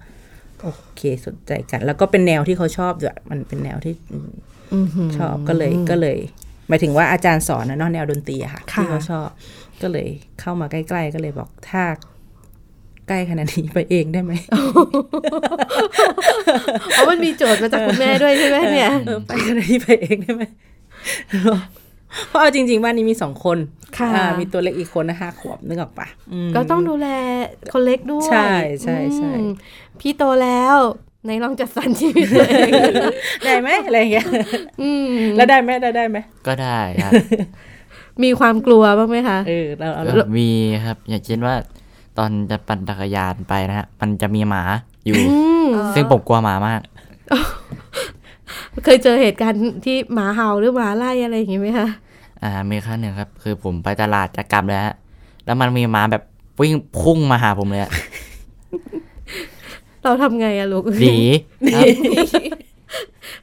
[0.63, 4.31] โอเคสนใจกัน แล้วก็เป็นแนวที่เขาชอบด้วยมันเป็นแนวที่อืม
[4.75, 6.19] อือหือชอบก็เลยก็เลย
[6.69, 9.29] หมายถึงว่าอาจารย์สอนนะเนอะแนวดนตรีอะค่ะค่ะที่เขาชอบ
[9.83, 10.09] ก็เลย
[10.41, 12.12] เข้ามาใกล้ ๆ ก็เลยบอกถ้าใก
[13.13, 14.33] ล้ขนาดนี้ไปเองได้ไหม
[16.97, 20.43] อ๋อมันมีโจทย์มาจากคุณแม่ด้วยใช่ไหมเนี่ยเออไปขนาดนี้ไปเองได้ไหม
[22.29, 23.59] เพราะเอาจริงๆบ้านนี้มีสองคน
[23.99, 27.09] ค่ะอ่ามีตัวเล็กอีกคนนะห้าขวบนึกออกปะอืมก็ต้องดูแล
[27.73, 28.49] คนเล็กด้วย ใช่
[28.83, 29.51] ใช่ใช่อืม
[30.01, 30.77] พี่โตแล้ว
[31.27, 32.71] ในลองจัดสรรชีวิตตัวเอง
[33.45, 34.27] ได้ไหมอะไรอย่างเงี้ย
[34.83, 37.13] อืมแล้วได้ไหมได้ได้ไหมๆก็ได้ครับ
[38.23, 40.49] มีความกลัวบ้างไหมคะเออเราเราก็มี
[40.85, 41.55] ครับ อย่างเช่นว่า
[42.19, 44.63] ตอนจะปั่นจักรยานไปนะฮะ มันจะมีหมา
[45.07, 46.81] อยู่อืมซึ่งผมกลัวหมามาก
[48.85, 51.89] เคยเจอเหตุการณ์ที่หมาเห่าหรือหมาไล่อะไรอย่างงี้ไหมคะ
[52.43, 54.95] อ่ามีครั้งหนึ่งครับ คือผมไปตลาดจะกลับแล้วฮะ
[55.45, 56.23] แล้วมันมีหมาแบบ
[56.61, 57.93] วิ่งพุ่งมาหาผมเลยอะ
[60.03, 61.19] เราทำไงอะลูกหนี
[61.75, 61.87] ครับ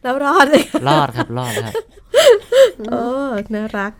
[0.04, 1.74] แล้วรอดเลยรอดครับรอดครับ
[2.90, 3.04] โอ้
[3.54, 3.92] น่ารัก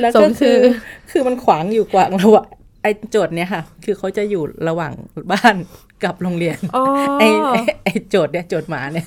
[0.00, 0.64] แล้วสก็มชื่คืออ
[1.10, 4.92] คือมันขวางอยู่กวางระหว่างไอ้โจทย์เนี้ยค่ะ คือเขาจะอยู่ระหว่าง
[5.32, 5.56] บ้าน
[6.04, 6.84] กับโรงเรียนอ๋อ
[7.20, 9.06] ไอ้ไอ้ไอ้โจทย์เนี่ยโจทย์หมาเนี่ย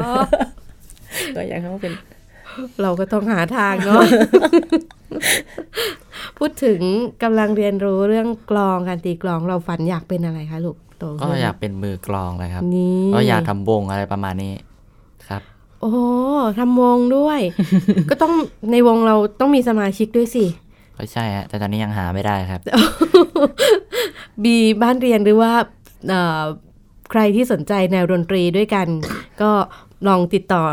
[0.00, 0.10] ๋อ
[1.36, 1.92] ก็อยากให้เขาเป็น
[2.82, 4.02] เราก็ต้องหาทางเนาะ
[6.38, 6.80] พูดถึง
[7.22, 14.52] กำลังเรียนรู้เรื่องกลองการตีกลองเราฝันอยากเป็นอะไรคะลูกโตก็ขึ้นอยากเป็นมือกลองเลยครับนี่ก็อยากทำวงอะไรประมาณนี้
[15.28, 15.42] ครับ
[15.80, 15.94] โอ้
[16.58, 17.40] ทำวงด้วย
[18.10, 18.32] ก็ต้อง
[18.70, 20.44] ในวงเราต้องมีสมาชิกด้วยสิ
[20.96, 22.60] ก็ใช่ฮะแต่ตอนนี้ยังหาไม่ได้ครับ
[24.44, 25.52] มีบ้านเรียนหรือว่า
[26.08, 26.42] เอ่อ
[27.10, 28.86] ใครที่สนใจแนวดนตรีด้วยกัน
[29.42, 29.50] ก็
[30.08, 30.64] ลองติดต่อ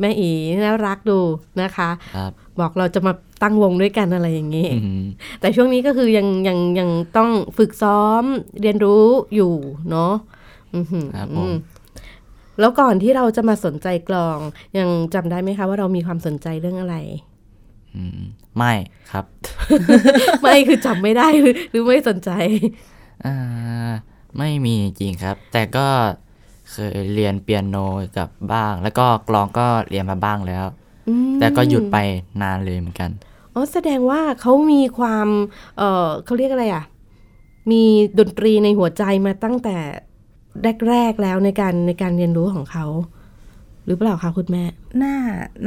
[0.00, 0.30] แม่อี
[0.62, 1.18] น่ารักดู
[1.62, 3.12] นะคะครับบอกเราจะมา
[3.42, 5.04] ตั้งวงด้วยกันอะไรอย่างนี้อืม
[5.40, 8.24] แต่ช่วงนี้ก็คือยังยังยังต้องฝึกซ้อม
[8.60, 9.52] เรียนรู้อยู่
[9.90, 10.12] เนาะ
[10.74, 11.52] อือหือครับผม
[12.60, 14.38] แล้วก่อนที่เราจะมาสนใจกลอง
[14.78, 17.33] ยังจำได้ไหมคะว่าเรามีความสนใจเรื่องอะไรอืม
[18.58, 18.72] ไม่
[19.12, 19.24] ครับ
[20.42, 22.30] ไม่คือจำไม่ได้หรือหรือไม่สนใจ
[23.24, 23.36] อ่า
[24.38, 25.86] ไม่มีจริงครับ แต่ก็
[26.70, 27.76] เคยเรียนเปียโน
[28.18, 30.64] กับบ้าง แล้วก็กลองก็เรียนมาบ้างแล้ว
[31.08, 31.96] อืมแต่ก็หยุดไป
[32.42, 33.10] นานเลยเหมือนกัน
[33.54, 35.28] อ๋อแสดงว่าเขามีความ
[35.78, 36.84] เออเขาเรียกอะไรอะ
[37.70, 37.82] มี
[38.18, 39.76] ดนตรีในหัวใจมาตั้งแต่
[40.88, 42.86] แรก ๆแล้วในการในการเรียนรู้ของเขา
[43.86, 44.64] หรือเปล่าคะคุณแม่
[45.02, 45.14] น่า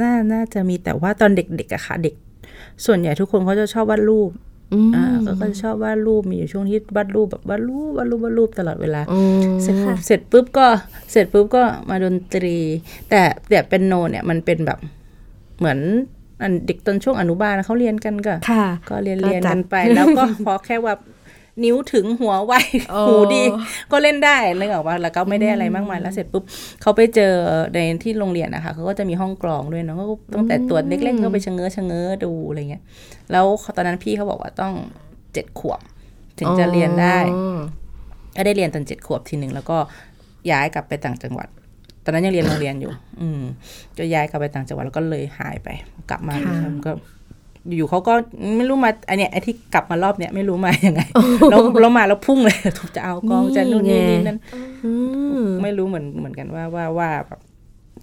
[0.00, 2.14] น่า น่าจะมีแต่ว่าตอนเด็กๆอะค่ะ เด็ก
[2.86, 4.30] ส่วนใหญ่ทุกคนเขาจะชอบวาดรูป
[4.74, 9.76] อืมอ่าเขาก็จะชอบวาดรูปมีอยู่ช่วงที่วาดรูปแบบวาดรูปวาดรูปวาดรูปตลอดเวลาอืมเสร็จ
[10.06, 10.66] เสร็จปุ๊บก็
[11.10, 12.56] เสร็จปุ๊บก็มาดนตรี
[13.10, 14.78] แต่แต่เป็นโนเนี่ยมันเป็นแบบ
[15.58, 15.78] เหมือน
[16.42, 20.94] อันเด็กตอนช่วงอนุบาลเขาเรียนกันก็ค่ะก็เรียนก็เรียนจัดกันไป แล้วก็พอแค่ว่า
[21.64, 22.52] นิ้วถึงหัวไว
[22.90, 23.42] โอ้หูดี
[23.92, 26.44] ก็เล่นได้เลยบอกว่าแล้วก็ไม่ได้อะไรมากมายแล้วเสร็จปุ๊บ
[26.82, 27.32] เขาไปเจอ
[27.74, 32.82] ในที่โรงเรียนนะคะเขาก็จะมีห้องกลองด้วยเนาะก็ตั้งแต่ตัวเล็กๆก็ไปชะเง้อชะเง้อดูอะไรเงี้ย
[33.32, 34.72] แล้วตอนนั้นพี่เขาบอกว่าต้อง
[35.32, 35.80] เจ็ดขวบ
[36.38, 37.58] ถึงจะเรียนได้อ๋อ
[38.36, 39.76] ก็ได้เรียนตอนเจ็ดขวบทีหนึ่งแล้วก็
[40.50, 41.48] ย้ายกลับไปต่างจังหวัด
[42.04, 43.42] ตอนนั้นยังเรียนโรงเรียนอยู่ อืม
[43.98, 45.68] ก็ย้ายกลับไปต่างจังหวัดแล้วก็เลยหายไป
[46.10, 46.34] กลับมา
[46.84, 46.90] ก็
[47.76, 48.12] อยู่เขาก็
[48.56, 51.02] ไม่รู้มาอันเนี้ยไอ้ที่กลับมารอบเนี้ยไม่รู้มาอย่างไง
[51.50, 54.38] แล้วแล้วมาแล้วพุ่งเลยถูกจะเอากองจะนู่นนี่นี่นั่น
[54.84, 54.92] อื
[55.40, 57.40] มไม่รู้เหมือนเหมือนกันว่าว่าว่าแบบ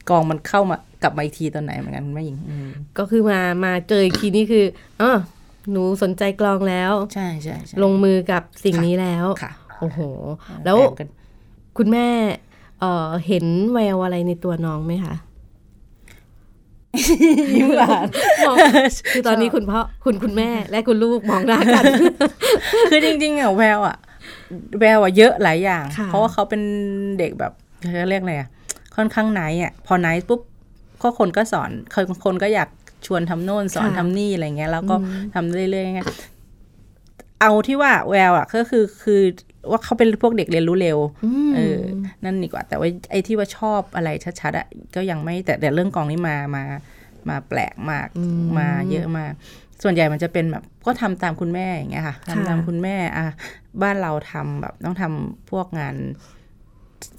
[0.10, 4.65] กองมันเข้ามากลับมาอีกทีตอนไหนเหมือนกันแม่หญิงอืมก็คือมามาเจออีกทีนี่คือ
[5.02, 5.18] อ๋อ
[5.72, 10.00] หนูสนใจกลองแล้ว ใช่ใช่ใช่ลงมือกับสิ่งนี้แล้วค่ะโอ้โห
[10.65, 11.10] แล้วต่างกัน
[11.78, 12.08] คุณแม่
[12.80, 15.15] เอ่อเห็นแววอะไรในตัวน้องไหมคะ
[17.55, 18.08] ยิ้มหวาน
[18.47, 18.55] มอง
[19.13, 21.84] คือตอนนี้คุณพ่อคุณคุณแม่และคุณลูกมองหน้ากัน
[22.89, 23.97] คือจริงๆอะแววอะ
[24.79, 26.62] แววอะเยอะหลายอย่างค่ะเพราะว่าเขาเป็น
[27.19, 28.49] เด็กแบบเขาเรียกอะไรอะ
[28.95, 30.41] ค่อนข้างไนท์อะพอไนท์ปุ๊บ
[31.01, 32.69] ก็คนก็สอนคนคนก็อยาก
[33.05, 34.95] ชวนทำโน่นสอนทำนี่อะไรเงี้ยแล้วก็
[35.34, 36.01] ทำเรื่อยๆไง
[37.41, 39.21] เอาที่ว่าแววอะก็คือคือ
[39.71, 40.97] ว่าเขาเป็นพวกเด็กเรียนรู้เร็ว
[41.49, 41.82] มเออ
[42.23, 44.10] นั่นดีกว่า แต่ว่าไอ้ที่ว่าชอบอะไร
[44.41, 46.63] ชัดๆอะก็ยังไม่แต่แต่เรื่องกองนี้มามา
[47.30, 49.34] มาแปลกมากอืมมาเยอะมาก
[49.84, 53.25] ส่วนใหญ่มันจะเป็นแบบก็ทำตามคุณแม่อย่างเงี้ยค่ะค่ะทำตามคุณแม่อะ
[53.82, 55.95] บ้านเราทำแบบต้องทำพวกงาน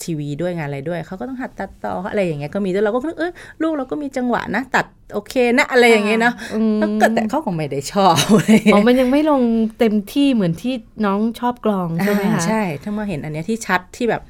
[0.05, 9.43] ทีวีด้วยงานอะไรด้วย เขาก็ต้องหัดตัดต่ออะไรอย่างเงี้ยก็มีด้วยเราก็นึกเออลูกเราก็มีจังหวะนะ ตัดโอเคนะอะไรอย่างเงี้ยเนาะอืมแล้วก็แต่เขาก็ไม่ได้ชอบอะไรอย่างอ๋อเงี้ยมันยังไม่ลง
[9.79, 10.75] เต็มที่เหมือนที่
[11.07, 14.23] น้องชอบกลองใช่ไหมอ่าคะใช่ถ้ามาเห็นอันเนี้ยที่ชัดที่แบบ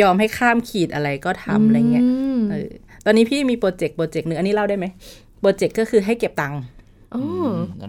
[0.00, 2.04] ยอมให้ข้ามขีดอะไรก็ทำอะไรเงี้ย
[2.36, 2.68] มเออ
[3.04, 4.86] ตอนนี้พี่มีโปรเจกต์โปรเจกต์หนึ่งอันนี้เล่าได้ไหม
[5.40, 6.73] โปรเจกต์ก็คือให้เก็บตังค์อ๋อ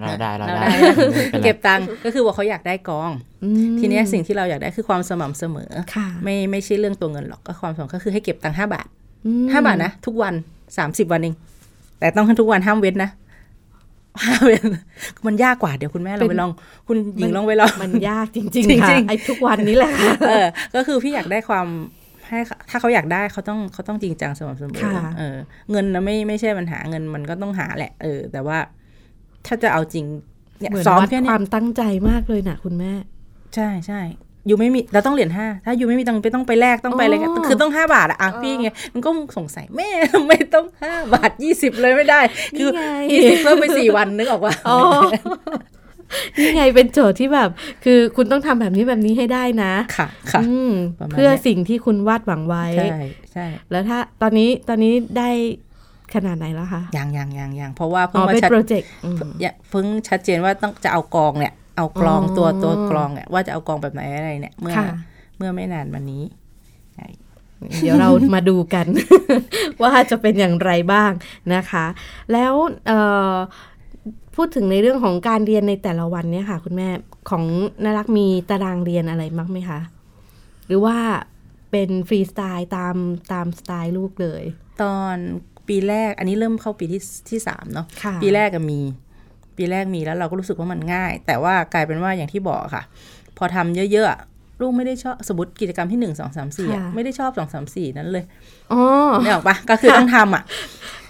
[0.01, 3.11] เราได้เราเราได้ได้ไม่เป็นไรเก็บตังค์ก็คือว่าเขาอยากได้กอง
[3.43, 8.85] อืมทีเนี้ยสิ่งที่เราอยากได้คือความสม่ำเสมอค่ะไม่ไม่ใช่เรื่องตัวเงินหรอกก็ความสม่ำก็คือให้เก็บตังค์ห้าบาท
[9.25, 10.33] อืมห้าบาทนะ ทุกวัน
[10.77, 11.35] สามสิบวันเอง
[11.99, 13.09] แต่ต้องให้ทุกวันห้ามเว้นนะ
[14.25, 14.63] ห้ามเว้น
[15.25, 16.51] มันยากกว่าเดี๋ยวคุณแม่ลองไปลอง
[16.87, 21.67] คุณหญิงลองไปลองมันยากจริงจริๆงๆค่ะไอ้ทุกวันนี้แหละค่ะเออ ก็คือพี่อยากได้ความ
[22.27, 25.37] ให้ถ้าเขาอยากได้เขาต้องเขาต้องจริงจังสม่ำเสมอค่ะเออ
[25.71, 28.57] เงินนะไม่ไม่ใช่ปัญหาเงินมันก็ต้องหาแหละ เออ แต่ว่า
[29.47, 30.05] ถ้าจะเอาจริง
[30.59, 32.91] เนี่ยเหมือนซ้อมวัดแค่คเนี้วายมตั้งใจมากเลยนะคุณแม่
[33.55, 34.01] ใช่ใช่
[34.47, 42.19] อยู่ไม่มีเราต้องเหรียญห้าถ้าอยู่ไม่มีตังค์ไปต้องไปแลกต้องไปอะไรกันอ๋อคือต้องห้าบาทอะอะพี่ไงมันก็สงสัยแม่ทำไม่ต้องห้าบาทยี่สิบเลยไม่ได้
[42.57, 44.79] คือนี่ไงยี่สิบเพิ่มไปสี่วันนึกออกว่าอ๋อ
[46.37, 47.49] นี่ไงเป็นโจทย์ที่แบบ
[47.85, 52.87] คือคุณต้องทำแบบนี้แบบนี้ให้ได้นะ ค่ะค่ะอืมประมาณเพื่อเนี้ยสิ่งที่คุณวาดหวังไว้ ใช่
[53.33, 55.29] ใช่แล้วถ้าตอนนี้ตอนนี้ได้
[56.13, 64.87] ขนาดไหนแล้วคะยังยังยังยังเพราะว่าเพิ่อ๋งอมาเป็นชัดโปรเจกต์อืมอย่าเพิ่งชัดเจนว่าต้องจะเอากองเนี่ย เอากลองอ๋อตัวตัวกลองเนี่ยว่าจะเอากลองแบบไหนอะไรเนี่ยเมื่อค่ะ
[65.37, 66.23] เมื่อไม่นานมานี้
[67.81, 68.87] เดี๋ยวเรามาดูกัน
[69.81, 71.11] ว่าจะเป็นอย่างไรบ้าง
[71.53, 71.85] นะคะ
[72.31, 72.53] แล้ว
[72.87, 72.99] เอ่
[73.31, 73.33] อ
[74.35, 76.89] พูดถึงในเรื่องของการเรียนในแต่ละวันเนี่ยค่ะ คุณแม่
[77.29, 77.43] ของ
[77.83, 79.79] นารักมีตารางเรียนอะไรบ้างไหมคะ
[80.67, 80.97] หรือว่า
[81.71, 82.95] เป็นฟรีสไตล์ตาม
[83.31, 84.43] ตามสไตล์ลูกเลย
[84.81, 85.17] ตอน
[85.67, 88.79] ปีแรกอันนี้เริ่มเข้าปีที่ที่สามเนาะค่ะปีแรกก็มี
[89.57, 92.83] ปีแรกมีแล้วเราก็รู้สึกว่ามันง่าย แต่ว่ากลายเป็นว่าอย่างที่บอกค่ะ
[93.37, 94.19] พอทำเยอะๆอะ
[94.61, 98.23] ลูกไม่ได้ชอบสมมติกิจกรรมที่หนึ่งสองสามสี่อะค่ะไม่ได้ชอบสองสามสี่นั้นเลย
[98.73, 98.81] อ๋อ
[99.23, 100.43] ไม่ออกปะก็คือต้องทำอะ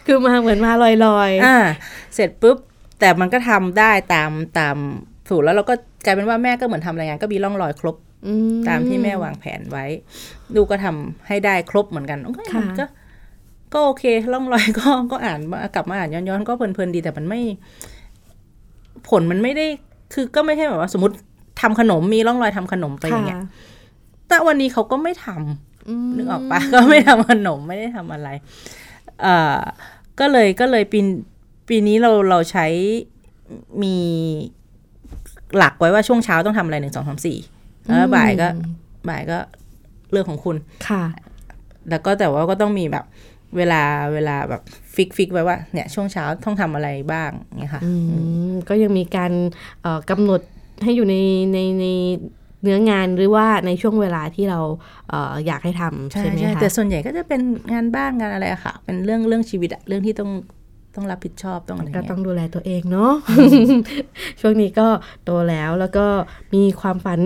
[0.05, 0.91] คือมาเหมือนมาลอ
[1.29, 1.57] ยๆอ่า
[2.15, 2.57] เสร็จปุ๊บ
[2.99, 4.77] แต่มันก็ทำได้ตามตาม
[5.29, 5.73] สูตรแล้วเราก็
[6.05, 7.95] กลายเป็นว่าแม่ก็เหมือนทำรายงานก็มีร่องรอยครบ
[8.27, 8.33] อื
[8.67, 9.85] ตามที่แม่วางแผนไว้
[10.55, 12.85] ลูกก็ทำให้ได้ครบเหมือนกันโอเคค่ะมันก็
[13.73, 17.39] ก็โอเคร่องรอยก็ก็อ่านมากลับมาอ่านย้อนๆก็เพลินๆดีแต่มันไม่
[19.09, 19.65] ผลมันไม่ได้
[20.13, 21.15] คือก็ไม่ใช่แบบว่า สมมติ
[21.61, 23.47] ทำขนมมีร่องรอยทำขนมไปอย่างเงี้ยค่ะ
[24.27, 25.41] แต่วันนี้เขาก็ไม่ทำม
[26.17, 28.29] นึกออกปะก็ไม่ทำขนมไม่ได้ทำอะไร
[29.21, 29.59] เอ่อ
[30.19, 30.99] ก็เลยก็เลยปี
[31.69, 32.65] ปีนี้เราเราใช้
[33.83, 33.95] มี
[35.57, 37.37] หลักไว้ว่าช่วงเช้าต้องทำอะไรหนึ่งสองสามสี่
[37.85, 38.47] แล้วบ่ายก็
[39.09, 39.37] บ่ายก็
[40.11, 40.55] เรื่องของคุณ
[40.87, 41.03] ค่ะ
[41.89, 43.05] แล้วก็แต่ว่าก็ต้องมีแบบ
[43.57, 43.81] เวลา
[44.13, 44.61] เวลาแบบ
[44.95, 47.91] ฟิกฟิกไว้ว่าเนี่ยช่วงเช้าต้องทำอะไรบ้างเนี่ยค่ะอื
[48.51, 49.31] มก็ยังมีการ
[49.81, 50.41] เอ่อกำหนด
[50.83, 51.15] ให้อยู่ใน
[51.53, 51.85] ในใน
[52.63, 54.59] เนื้องานหรือว่าในช่วงเวลาที่เรา
[55.09, 57.41] เอออยากให้ทำใช่ใช่ไหมใช่คะแต่ส่วนใหญ่ก็จะเป็น
[57.73, 60.31] งานบ้านงานอะไรอะค่ะ เป็นเรื่องเรื่องชีวิตอะเรื่องที่ต้อง
[60.95, 63.13] ต้องรับผิดชอบต้องอะไรก็เงี้ยต้องดูแลตัวเองเนาะ
[64.41, 64.87] ช่วงนี้ก็
[65.25, 66.05] โตแล้วแล้วก็
[66.55, 67.21] มีความฝัน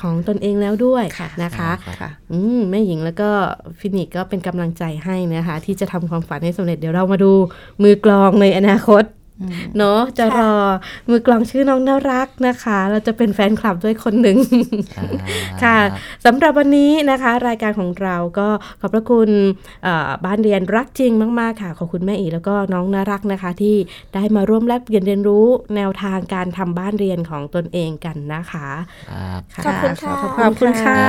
[0.00, 1.04] ของตนเองแล้วด้วย
[1.42, 3.30] นะคะค่ะอืมแม่หญิงแล้วก็
[3.78, 7.32] ฟินิกก็เป็นกำลังใจให้นะคะ ที่จะทำความฝันให้สำเร็จเดี๋ยวเรามาดู
[7.82, 9.04] มือกลองในอนาคต
[9.76, 10.54] เนาะจะรอ
[11.08, 14.38] มือกลองชื่อน้องน่ารักนะคะ เราจะเป็นแฟนคลับด้วยคนหนึ่ง
[15.62, 15.78] ค่ะ
[16.24, 18.48] สำหรับวันนี้นะคะ รายการของเราก็
[18.80, 19.30] ขอบพระคุณ
[19.84, 23.76] เอ่อบ้านเรียนรักจริงมากๆค่ะ ขอบคุณแม่อีแล้วก็น้องน่ารักนะคะ ที่
[24.14, 28.68] ได้มาร่วมแลกเปลี่ยนเรียนรู้แนวทางการทำบ้านเรียนของตนเองกันนะคะ
[29.08, 31.00] ครับขอบคุณค่ะขอบคุณค่ะ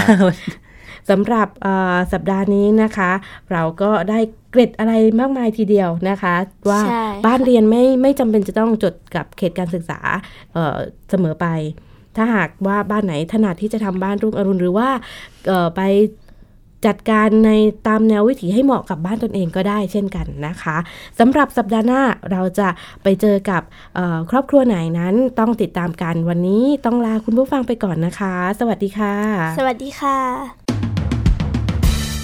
[0.00, 0.65] ขอบคุณค่ะ
[1.10, 3.10] สำหรับเอ่อสัปดาห์นี้นะคะ
[3.52, 4.18] เราก็ได้
[4.50, 6.34] เกร็ดอะไรมากมายทีเดียวนะคะ
[6.68, 9.98] ว่าใช่บ้านเรียนไม่ไม่จำเป็นจะต้องจดกับเขตการศึกษา
[10.52, 10.76] เอ่อ
[11.10, 11.46] เสมอไป
[12.16, 14.88] ถ้าหากว่าบ้านไหนถนัดที่จะทำบ้านรุ่งอรุณหรือว่า
[15.46, 15.82] เอ่อไป
[16.86, 17.50] จัดการใน
[17.88, 20.76] ตามแนววิถีให้เหมาะกับบ้านตนเองก็ได้เช่นกันนะคะ
[21.18, 22.68] สำหรับสัปดาห์หน้าเราจะ
[23.02, 23.62] ไปเจอกับ
[23.94, 29.14] เอ่อครอบครัวไหนนั้นต้องติดตามกันวันนี้ต้องลาคุณผู้ฟังไปก่อนนะคะ สวัสดีค่ะ
[29.58, 30.65] สวัสดีค่ะ